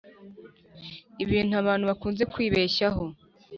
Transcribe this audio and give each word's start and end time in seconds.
Ibintu 1.23 1.53
abantu 1.61 1.83
bakunze 1.91 2.23
kwibeshyaho 2.33 3.03